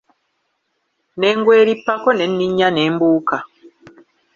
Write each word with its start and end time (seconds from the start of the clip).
Ne 1.19 1.29
ngwerippako 1.37 2.09
ne 2.13 2.25
nninnya 2.29 2.67
ne 2.71 2.81
mbuuka. 2.93 3.37